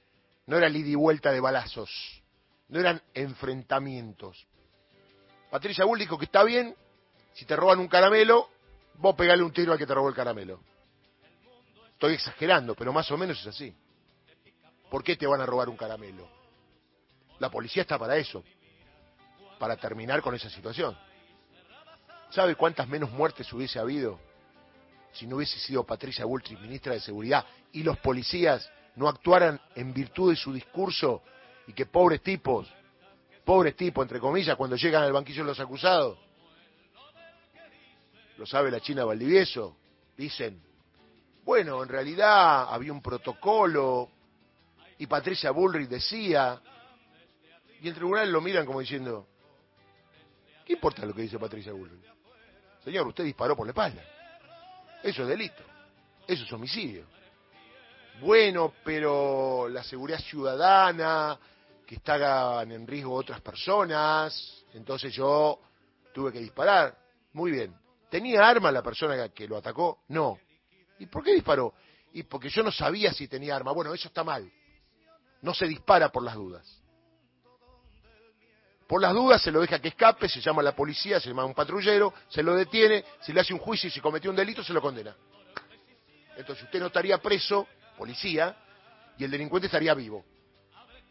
No 0.45 0.57
era 0.57 0.69
ida 0.69 0.87
y 0.87 0.95
vuelta 0.95 1.31
de 1.31 1.39
balazos, 1.39 1.89
no 2.69 2.79
eran 2.79 3.01
enfrentamientos. 3.13 4.47
Patricia 5.51 5.85
Bull 5.85 5.99
dijo 5.99 6.17
que 6.17 6.25
está 6.25 6.43
bien, 6.43 6.75
si 7.33 7.45
te 7.45 7.55
roban 7.55 7.79
un 7.79 7.87
caramelo, 7.87 8.49
vos 8.95 9.15
pegale 9.15 9.43
un 9.43 9.51
tiro 9.51 9.73
al 9.73 9.77
que 9.77 9.85
te 9.85 9.93
robó 9.93 10.09
el 10.09 10.15
caramelo. 10.15 10.61
Estoy 11.93 12.13
exagerando, 12.13 12.75
pero 12.75 12.93
más 12.93 13.09
o 13.11 13.17
menos 13.17 13.39
es 13.41 13.47
así. 13.47 13.75
¿Por 14.89 15.03
qué 15.03 15.15
te 15.15 15.27
van 15.27 15.41
a 15.41 15.45
robar 15.45 15.69
un 15.69 15.77
caramelo? 15.77 16.27
La 17.39 17.49
policía 17.49 17.81
está 17.81 17.97
para 17.97 18.17
eso, 18.17 18.43
para 19.59 19.75
terminar 19.75 20.21
con 20.21 20.33
esa 20.33 20.49
situación. 20.49 20.97
¿Sabe 22.31 22.55
cuántas 22.55 22.87
menos 22.87 23.11
muertes 23.11 23.51
hubiese 23.53 23.79
habido 23.79 24.19
si 25.11 25.27
no 25.27 25.37
hubiese 25.37 25.59
sido 25.59 25.85
Patricia 25.85 26.25
Bullrich 26.25 26.59
ministra 26.59 26.93
de 26.93 26.99
Seguridad 26.99 27.45
y 27.71 27.83
los 27.83 27.97
policías 27.99 28.69
no 28.95 29.07
actuaran 29.07 29.59
en 29.75 29.93
virtud 29.93 30.31
de 30.31 30.35
su 30.35 30.53
discurso 30.53 31.23
y 31.67 31.73
que 31.73 31.85
pobres 31.85 32.21
tipos, 32.21 32.67
pobres 33.45 33.75
tipos, 33.75 34.03
entre 34.03 34.19
comillas, 34.19 34.55
cuando 34.55 34.75
llegan 34.75 35.03
al 35.03 35.13
banquillo 35.13 35.43
los 35.43 35.59
acusados, 35.59 36.17
lo 38.37 38.45
sabe 38.45 38.71
la 38.71 38.79
China 38.79 39.05
Valdivieso, 39.05 39.75
dicen, 40.17 40.61
bueno, 41.43 41.81
en 41.83 41.89
realidad 41.89 42.73
había 42.73 42.93
un 42.93 43.01
protocolo 43.01 44.09
y 44.97 45.07
Patricia 45.07 45.51
Bullrich 45.51 45.89
decía, 45.89 46.61
y 47.81 47.87
el 47.87 47.95
tribunal 47.95 48.31
lo 48.31 48.41
miran 48.41 48.65
como 48.65 48.81
diciendo, 48.81 49.27
¿qué 50.65 50.73
importa 50.73 51.05
lo 51.05 51.13
que 51.13 51.23
dice 51.23 51.39
Patricia 51.39 51.71
Bullrich? 51.71 52.03
Señor, 52.83 53.07
usted 53.07 53.23
disparó 53.23 53.55
por 53.55 53.65
la 53.65 53.71
espalda. 53.71 54.03
Eso 55.03 55.23
es 55.23 55.27
delito. 55.27 55.63
Eso 56.27 56.43
es 56.43 56.53
homicidio. 56.53 57.05
Bueno, 58.21 58.73
pero 58.83 59.69
la 59.69 59.83
seguridad 59.83 60.19
ciudadana, 60.19 61.39
que 61.85 61.95
estaban 61.95 62.71
en 62.71 62.85
riesgo 62.85 63.13
otras 63.13 63.41
personas, 63.41 64.63
entonces 64.73 65.13
yo 65.13 65.59
tuve 66.13 66.31
que 66.31 66.39
disparar. 66.39 66.97
Muy 67.33 67.51
bien. 67.51 67.75
¿Tenía 68.09 68.47
arma 68.47 68.71
la 68.71 68.81
persona 68.81 69.29
que 69.29 69.47
lo 69.47 69.57
atacó? 69.57 70.03
No. 70.09 70.37
¿Y 70.99 71.05
por 71.05 71.23
qué 71.23 71.33
disparó? 71.33 71.73
Y 72.13 72.23
porque 72.23 72.49
yo 72.49 72.63
no 72.63 72.71
sabía 72.71 73.13
si 73.13 73.27
tenía 73.27 73.55
arma. 73.55 73.71
Bueno, 73.71 73.93
eso 73.93 74.07
está 74.07 74.23
mal. 74.23 74.51
No 75.41 75.53
se 75.53 75.65
dispara 75.67 76.09
por 76.09 76.23
las 76.23 76.35
dudas. 76.35 76.81
Por 78.89 79.03
las 79.03 79.13
dudas 79.13 79.39
se 79.39 79.51
lo 79.51 79.61
deja 79.61 79.77
que 79.77 79.89
escape, 79.89 80.27
se 80.27 80.41
llama 80.41 80.61
a 80.61 80.65
la 80.65 80.71
policía, 80.71 81.19
se 81.19 81.29
llama 81.29 81.43
a 81.43 81.45
un 81.45 81.53
patrullero, 81.53 82.11
se 82.27 82.41
lo 82.41 82.55
detiene, 82.55 83.05
se 83.21 83.31
le 83.31 83.39
hace 83.39 83.53
un 83.53 83.59
juicio 83.59 83.87
y 83.87 83.91
si 83.91 84.01
cometió 84.01 84.31
un 84.31 84.35
delito 84.35 84.63
se 84.63 84.73
lo 84.73 84.81
condena. 84.81 85.15
Entonces 86.35 86.63
usted 86.63 86.79
no 86.79 86.87
estaría 86.87 87.19
preso, 87.19 87.67
policía, 87.95 88.57
y 89.15 89.23
el 89.23 89.29
delincuente 89.29 89.67
estaría 89.67 89.93
vivo. 89.93 90.25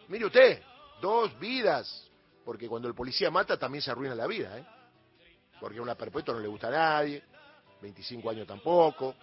Mire 0.09 0.25
usted, 0.25 0.61
dos 1.01 1.39
vidas, 1.39 2.11
porque 2.45 2.67
cuando 2.67 2.89
el 2.89 2.97
policía 2.97 3.31
mata 3.31 3.57
también 3.57 3.81
se 3.81 3.93
arruina 3.93 4.17
la 4.17 4.27
vida, 4.27 4.59
¿eh? 4.59 4.67
Porque 5.61 5.81
una 5.81 5.95
perpetua 5.95 6.35
no 6.35 6.41
le 6.41 6.49
gusta 6.49 6.67
a 6.67 6.73
nadie, 6.73 7.23
25 7.81 8.29
años 8.29 8.49
tampoco. 8.49 9.15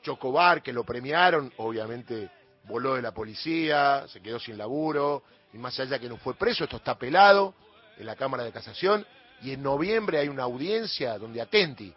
Chocobar, 0.00 0.62
que 0.62 0.72
lo 0.72 0.84
premiaron, 0.84 1.52
obviamente 1.58 2.30
voló 2.64 2.94
de 2.94 3.02
la 3.02 3.12
policía, 3.12 4.06
se 4.08 4.22
quedó 4.22 4.40
sin 4.40 4.56
laburo, 4.56 5.22
y 5.52 5.58
más 5.58 5.78
allá 5.78 5.98
que 5.98 6.08
no 6.08 6.16
fue 6.16 6.32
preso, 6.32 6.64
esto 6.64 6.78
está 6.78 6.96
pelado, 6.96 7.54
en 8.00 8.06
la 8.06 8.16
Cámara 8.16 8.44
de 8.44 8.50
Casación 8.50 9.06
y 9.42 9.52
en 9.52 9.62
noviembre 9.62 10.18
hay 10.18 10.28
una 10.28 10.44
audiencia 10.44 11.18
donde 11.18 11.42
Atenti, 11.42 11.94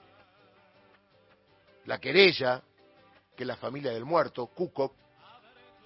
la 1.85 1.97
querella, 1.97 2.61
que 3.37 3.45
la 3.45 3.55
familia 3.55 3.91
del 3.91 4.03
muerto, 4.03 4.47
Cuco, 4.47 4.93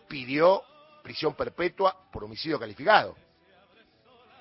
pidió 0.08 0.64
prisión 1.04 1.36
perpetua 1.36 1.96
por 2.12 2.24
homicidio 2.24 2.60
calificado. 2.60 3.16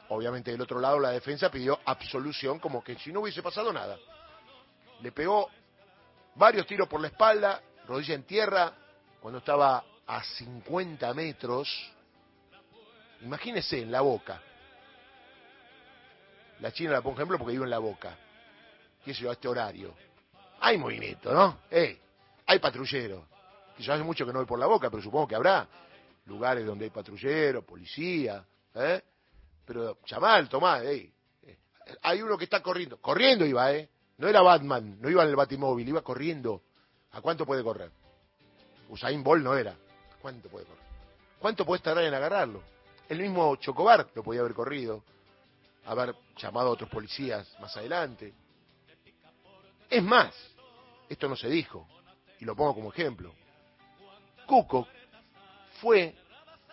Obviamente 0.08 0.50
del 0.50 0.62
otro 0.62 0.80
lado 0.80 0.98
la 0.98 1.10
defensa 1.10 1.50
pidió 1.50 1.78
absolución 1.84 2.58
como 2.58 2.82
que 2.82 2.98
si 2.98 3.12
no 3.12 3.20
hubiese 3.20 3.42
pasado 3.42 3.70
nada. 3.70 3.98
Le 5.02 5.12
pegó 5.12 5.50
varios 6.36 6.66
tiros 6.66 6.88
por 6.88 7.02
la 7.02 7.08
espalda, 7.08 7.60
rodilla 7.86 8.14
en 8.14 8.22
tierra, 8.22 8.72
cuando 9.20 9.40
estaba 9.40 9.84
a 10.06 10.24
50 10.24 11.12
metros. 11.12 11.68
Imagínese 13.20 13.82
en 13.82 13.92
la 13.92 14.00
boca. 14.00 14.40
La 16.60 16.72
China 16.72 16.92
la 16.92 17.02
pongo 17.02 17.16
ejemplo 17.16 17.38
porque 17.38 17.52
vivo 17.52 17.64
en 17.64 17.70
la 17.70 17.78
boca. 17.78 18.16
¿Qué 19.04 19.14
sé 19.14 19.22
yo? 19.22 19.30
A 19.30 19.34
este 19.34 19.48
horario. 19.48 19.94
Hay 20.60 20.78
movimiento, 20.78 21.32
¿no? 21.32 21.60
Eh, 21.70 21.98
hay 22.46 22.58
patrulleros. 22.58 23.24
Que 23.76 23.82
yo 23.82 23.92
hace 23.92 24.02
mucho 24.02 24.24
que 24.24 24.32
no 24.32 24.38
voy 24.38 24.46
por 24.46 24.58
la 24.58 24.66
boca, 24.66 24.90
pero 24.90 25.02
supongo 25.02 25.28
que 25.28 25.34
habrá 25.34 25.68
lugares 26.26 26.64
donde 26.64 26.86
hay 26.86 26.90
patrulleros, 26.90 27.64
policía, 27.64 28.44
¿eh? 28.74 29.02
Pero 29.64 29.98
Chamal, 30.04 30.48
Tomás, 30.48 30.82
eh. 30.84 31.12
Hay 32.02 32.22
uno 32.22 32.36
que 32.36 32.44
está 32.44 32.62
corriendo. 32.62 32.96
Corriendo 32.98 33.44
iba, 33.44 33.72
¿eh? 33.72 33.88
No 34.18 34.28
era 34.28 34.40
Batman, 34.40 34.98
no 35.00 35.10
iba 35.10 35.22
en 35.22 35.28
el 35.28 35.36
batimóvil, 35.36 35.88
iba 35.88 36.02
corriendo. 36.02 36.62
¿A 37.12 37.20
cuánto 37.20 37.44
puede 37.44 37.62
correr? 37.62 37.90
Usain 38.88 39.22
Bolt 39.22 39.44
no 39.44 39.54
era. 39.54 39.74
¿Cuánto 40.20 40.48
puede 40.48 40.64
correr? 40.64 40.84
¿Cuánto 41.38 41.66
puede 41.66 41.82
tardar 41.82 42.04
en 42.04 42.14
agarrarlo? 42.14 42.62
El 43.08 43.18
mismo 43.18 43.54
Chocobar 43.56 44.08
lo 44.14 44.22
podía 44.22 44.40
haber 44.40 44.54
corrido 44.54 45.04
haber 45.86 46.14
llamado 46.36 46.68
a 46.68 46.72
otros 46.72 46.90
policías 46.90 47.48
más 47.60 47.76
adelante. 47.76 48.34
Es 49.88 50.02
más, 50.02 50.34
esto 51.08 51.28
no 51.28 51.36
se 51.36 51.48
dijo, 51.48 51.88
y 52.40 52.44
lo 52.44 52.56
pongo 52.56 52.74
como 52.74 52.92
ejemplo. 52.92 53.34
Cuco 54.46 54.88
fue 55.80 56.14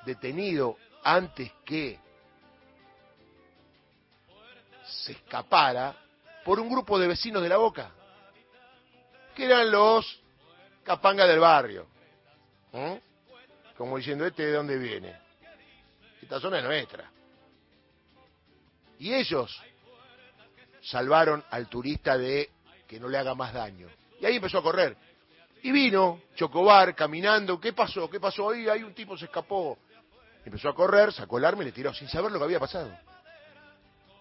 detenido 0.06 0.78
antes 1.04 1.52
que 1.66 2.00
se 4.86 5.14
escapara 5.14 5.96
por 6.44 6.60
un 6.60 6.70
grupo 6.70 7.00
de 7.00 7.08
vecinos 7.08 7.42
de 7.42 7.50
la 7.50 7.58
Boca, 7.58 7.92
que 9.36 9.46
eran 9.46 9.72
los 9.72 10.22
capangas 10.84 11.28
del 11.28 11.40
barrio. 11.40 11.88
Como 13.78 13.98
diciendo, 13.98 14.26
este 14.26 14.46
de 14.46 14.54
dónde 14.54 14.78
viene. 14.78 15.16
Esta 16.22 16.40
zona 16.40 16.60
es 16.60 16.64
nuestra. 16.64 17.13
Y 19.04 19.14
ellos 19.14 19.62
salvaron 20.82 21.44
al 21.50 21.68
turista 21.68 22.18
de 22.18 22.50
que 22.88 23.02
no 23.02 23.10
le 23.10 23.18
haga 23.18 23.36
más 23.36 23.54
daño. 23.54 23.90
Y 24.22 24.26
ahí 24.26 24.38
empezó 24.38 24.60
a 24.60 24.64
correr. 24.64 24.96
Y 25.62 25.74
vino 25.74 26.22
Chocobar 26.36 26.96
caminando. 26.96 27.60
¿Qué 27.60 27.74
pasó? 27.74 28.10
¿Qué 28.10 28.22
pasó? 28.22 28.52
Ahí, 28.52 28.70
ahí 28.70 28.82
un 28.82 28.94
tipo 28.94 29.18
se 29.18 29.26
escapó. 29.26 29.78
Empezó 30.46 30.70
a 30.70 30.74
correr, 30.74 31.12
sacó 31.12 31.38
el 31.38 31.44
arma 31.44 31.64
y 31.64 31.66
le 31.66 31.72
tiró 31.74 31.94
sin 31.94 32.08
saber 32.08 32.32
lo 32.32 32.40
que 32.40 32.46
había 32.46 32.62
pasado. 32.62 32.98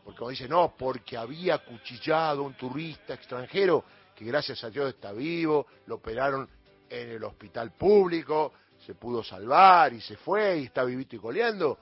Porque 0.04 0.18
como 0.18 0.30
dice, 0.30 0.48
no, 0.48 0.74
porque 0.76 1.16
había 1.16 1.58
cuchillado 1.58 2.42
a 2.42 2.46
un 2.46 2.54
turista 2.54 3.14
extranjero 3.14 3.84
que 4.16 4.24
gracias 4.24 4.64
a 4.64 4.70
Dios 4.70 4.88
está 4.88 5.12
vivo, 5.12 5.68
lo 5.86 5.94
operaron 5.94 6.48
en 6.90 7.08
el 7.08 7.22
hospital 7.22 7.70
público, 7.70 8.52
se 8.84 8.96
pudo 8.96 9.22
salvar 9.22 9.92
y 9.92 10.00
se 10.00 10.16
fue 10.16 10.58
y 10.58 10.64
está 10.64 10.82
vivito 10.82 11.14
y 11.14 11.20
coleando. 11.20 11.78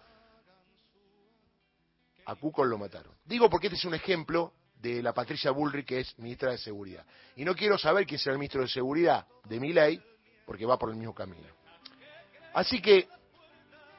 A 2.30 2.36
Cuco 2.36 2.64
lo 2.64 2.78
mataron. 2.78 3.12
Digo 3.24 3.50
porque 3.50 3.66
este 3.66 3.76
es 3.76 3.84
un 3.84 3.94
ejemplo 3.94 4.52
de 4.80 5.02
la 5.02 5.12
Patricia 5.12 5.50
Bullrich, 5.50 5.84
que 5.84 5.98
es 5.98 6.16
ministra 6.20 6.52
de 6.52 6.58
Seguridad. 6.58 7.04
Y 7.34 7.44
no 7.44 7.56
quiero 7.56 7.76
saber 7.76 8.06
quién 8.06 8.20
será 8.20 8.34
el 8.34 8.38
ministro 8.38 8.62
de 8.62 8.68
Seguridad 8.68 9.26
de 9.46 9.58
mi 9.58 9.72
ley, 9.72 10.00
porque 10.46 10.64
va 10.64 10.78
por 10.78 10.90
el 10.90 10.96
mismo 10.96 11.12
camino. 11.12 11.48
Así 12.54 12.80
que, 12.80 13.08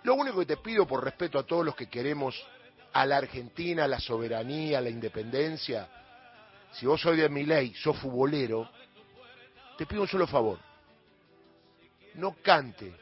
lo 0.04 0.16
único 0.16 0.40
que 0.40 0.46
te 0.46 0.56
pido 0.56 0.88
por 0.88 1.04
respeto 1.04 1.40
a 1.40 1.46
todos 1.46 1.66
los 1.66 1.76
que 1.76 1.90
queremos 1.90 2.42
a 2.94 3.06
la 3.06 3.18
Argentina, 3.18 3.86
la 3.86 4.00
soberanía, 4.00 4.80
la 4.80 4.90
independencia, 4.90 5.90
si 6.72 6.86
vos 6.86 7.02
sois 7.02 7.20
de 7.20 7.28
mi 7.28 7.44
ley, 7.44 7.74
sos 7.74 7.98
futbolero, 7.98 8.72
te 9.78 9.86
pido 9.86 10.04
un 10.04 10.08
solo 10.08 10.26
favor. 10.26 10.58
No 12.16 12.38
cante 12.42 12.96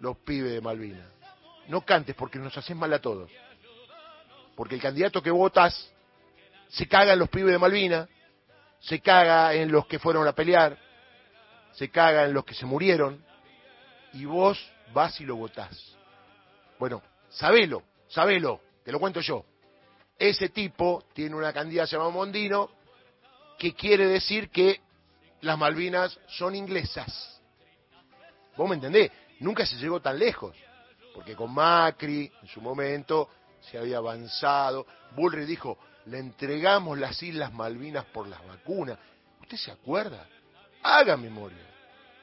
los 0.00 0.18
pibes 0.18 0.52
de 0.52 0.60
Malvinas. 0.60 1.08
No 1.68 1.80
cantes 1.80 2.14
porque 2.14 2.38
nos 2.38 2.54
haces 2.58 2.76
mal 2.76 2.92
a 2.92 2.98
todos. 2.98 3.30
Porque 4.56 4.76
el 4.76 4.82
candidato 4.82 5.22
que 5.22 5.30
votas 5.30 5.92
se 6.68 6.86
caga 6.86 7.12
en 7.12 7.18
los 7.18 7.28
pibes 7.28 7.52
de 7.52 7.58
Malvinas, 7.58 8.08
se 8.80 9.00
caga 9.00 9.54
en 9.54 9.70
los 9.70 9.86
que 9.86 9.98
fueron 9.98 10.26
a 10.26 10.32
pelear, 10.32 10.78
se 11.72 11.88
caga 11.90 12.24
en 12.24 12.34
los 12.34 12.44
que 12.44 12.54
se 12.54 12.66
murieron, 12.66 13.24
y 14.12 14.24
vos 14.24 14.58
vas 14.92 15.20
y 15.20 15.24
lo 15.24 15.36
votás. 15.36 15.96
Bueno, 16.78 17.02
sabelo, 17.30 17.82
sabelo, 18.08 18.60
te 18.84 18.92
lo 18.92 19.00
cuento 19.00 19.20
yo. 19.20 19.44
Ese 20.18 20.48
tipo 20.48 21.04
tiene 21.12 21.34
una 21.34 21.52
candidata 21.52 21.90
llamada 21.90 22.10
Mondino 22.10 22.70
que 23.58 23.74
quiere 23.74 24.06
decir 24.06 24.50
que 24.50 24.80
las 25.40 25.58
Malvinas 25.58 26.18
son 26.28 26.54
inglesas. 26.54 27.40
¿Vos 28.56 28.68
me 28.68 28.76
entendés? 28.76 29.10
Nunca 29.40 29.66
se 29.66 29.76
llegó 29.76 30.00
tan 30.00 30.18
lejos, 30.18 30.56
porque 31.14 31.34
con 31.34 31.52
Macri 31.52 32.30
en 32.42 32.48
su 32.48 32.60
momento 32.60 33.28
se 33.70 33.78
había 33.78 33.98
avanzado. 33.98 34.86
Bullrich 35.16 35.46
dijo, 35.46 35.78
le 36.06 36.18
entregamos 36.18 36.98
las 36.98 37.22
Islas 37.22 37.52
Malvinas 37.52 38.04
por 38.06 38.26
las 38.28 38.44
vacunas. 38.46 38.98
¿Usted 39.40 39.56
se 39.56 39.70
acuerda? 39.70 40.26
Haga 40.82 41.16
memoria. 41.16 41.66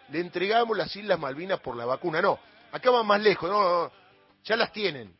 Le 0.10 0.20
entregamos 0.20 0.78
las 0.78 0.96
Islas 0.96 1.20
Malvinas 1.20 1.60
por 1.60 1.76
la 1.76 1.86
vacuna. 1.86 2.22
No, 2.22 2.40
acá 2.72 2.92
van 2.92 3.06
más 3.08 3.22
lejos. 3.22 3.50
No, 3.50 3.62
no, 3.62 3.92
ya 4.44 4.56
las 4.56 4.72
tienen. 4.72 5.16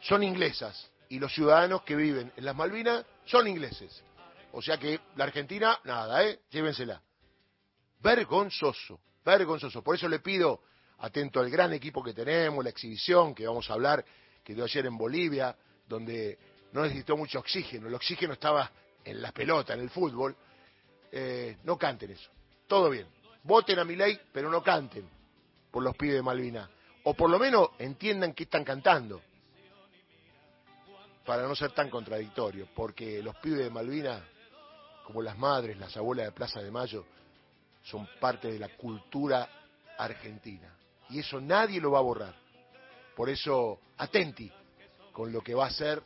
Son 0.00 0.22
inglesas. 0.22 0.90
Y 1.10 1.18
los 1.18 1.32
ciudadanos 1.32 1.82
que 1.82 1.96
viven 1.96 2.32
en 2.36 2.44
las 2.44 2.54
Malvinas 2.54 3.04
son 3.24 3.46
ingleses. 3.46 4.02
O 4.52 4.62
sea 4.62 4.78
que 4.78 5.00
la 5.16 5.24
Argentina, 5.24 5.78
nada, 5.84 6.24
¿eh? 6.24 6.40
Llévensela. 6.50 7.00
Vergonzoso, 8.00 9.00
vergonzoso. 9.24 9.82
Por 9.82 9.96
eso 9.96 10.08
le 10.08 10.20
pido, 10.20 10.62
atento 10.98 11.40
al 11.40 11.50
gran 11.50 11.72
equipo 11.72 12.02
que 12.02 12.12
tenemos, 12.12 12.64
la 12.64 12.70
exhibición 12.70 13.34
que 13.34 13.46
vamos 13.46 13.68
a 13.70 13.74
hablar, 13.74 14.04
que 14.48 14.54
dio 14.54 14.64
ayer 14.64 14.86
en 14.86 14.96
Bolivia, 14.96 15.54
donde 15.86 16.38
no 16.72 16.80
necesitó 16.80 17.18
mucho 17.18 17.38
oxígeno, 17.38 17.86
el 17.86 17.94
oxígeno 17.94 18.32
estaba 18.32 18.72
en 19.04 19.20
la 19.20 19.30
pelota, 19.30 19.74
en 19.74 19.80
el 19.80 19.90
fútbol, 19.90 20.34
eh, 21.12 21.58
no 21.64 21.76
canten 21.76 22.12
eso. 22.12 22.30
Todo 22.66 22.88
bien. 22.88 23.06
Voten 23.42 23.78
a 23.78 23.84
mi 23.84 23.94
ley, 23.94 24.18
pero 24.32 24.48
no 24.48 24.62
canten 24.62 25.06
por 25.70 25.82
los 25.82 25.94
pibes 25.96 26.14
de 26.14 26.22
Malvina. 26.22 26.66
O 27.04 27.12
por 27.12 27.28
lo 27.28 27.38
menos 27.38 27.72
entiendan 27.78 28.32
qué 28.32 28.44
están 28.44 28.64
cantando. 28.64 29.20
Para 31.26 31.42
no 31.42 31.54
ser 31.54 31.72
tan 31.72 31.90
contradictorio. 31.90 32.68
Porque 32.74 33.22
los 33.22 33.36
pibes 33.36 33.64
de 33.64 33.70
Malvina, 33.70 34.24
como 35.04 35.20
las 35.20 35.36
madres, 35.36 35.76
las 35.76 35.94
abuelas 35.94 36.24
de 36.24 36.32
Plaza 36.32 36.62
de 36.62 36.70
Mayo, 36.70 37.04
son 37.82 38.08
parte 38.18 38.50
de 38.50 38.58
la 38.58 38.70
cultura 38.78 39.46
argentina. 39.98 40.74
Y 41.10 41.18
eso 41.18 41.38
nadie 41.38 41.82
lo 41.82 41.90
va 41.90 41.98
a 41.98 42.02
borrar. 42.02 42.47
Por 43.18 43.28
eso, 43.28 43.80
atenti 43.96 44.48
con 45.10 45.32
lo 45.32 45.40
que 45.40 45.52
va 45.52 45.66
a 45.66 45.70
ser 45.72 46.00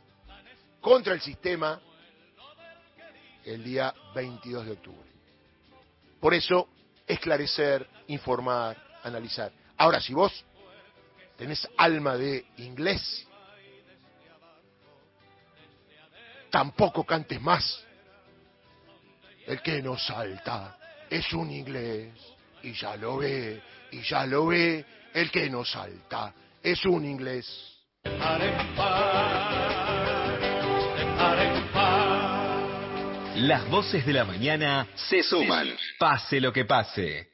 contra 0.81 1.13
el 1.13 1.21
sistema 1.21 1.79
el 3.45 3.63
día 3.63 3.93
22 4.15 4.65
de 4.65 4.71
octubre. 4.71 5.09
Por 6.19 6.33
eso, 6.33 6.69
esclarecer, 7.05 7.87
informar, 8.07 8.75
analizar. 9.03 9.51
Ahora, 9.77 10.01
si 10.01 10.15
vos 10.15 10.43
tenés 11.37 11.69
alma 11.77 12.17
de 12.17 12.47
inglés, 12.57 13.27
tampoco 16.49 17.05
cantes 17.05 17.39
más. 17.39 17.85
El 19.45 19.61
que 19.61 19.83
no 19.83 19.99
salta 19.99 20.79
es 21.11 21.31
un 21.31 21.51
inglés 21.51 22.11
y 22.63 22.73
ya 22.73 22.95
lo 22.95 23.17
ve, 23.17 23.61
y 23.91 24.01
ya 24.01 24.25
lo 24.25 24.47
ve, 24.47 24.83
el 25.13 25.29
que 25.29 25.47
no 25.47 25.63
salta 25.63 26.33
es 26.63 26.85
un 26.85 27.05
inglés. 27.05 27.45
Las 33.35 33.69
voces 33.69 34.05
de 34.05 34.13
la 34.13 34.23
mañana 34.23 34.87
se 34.95 35.21
suman. 35.21 35.75
Pase 35.99 36.39
lo 36.39 36.53
que 36.53 36.63
pase. 36.63 37.32